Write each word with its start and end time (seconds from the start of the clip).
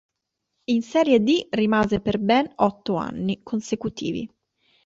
In 0.69 0.81
Serie 0.81 1.21
D 1.21 1.45
rimase 1.51 1.99
per 2.01 2.17
ben 2.17 2.51
otto 2.55 2.95
anni 2.95 3.41
consecutivi. 3.43 4.27